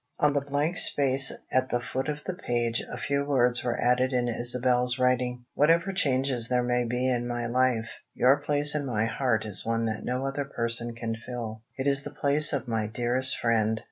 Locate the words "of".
2.09-2.23, 12.51-12.67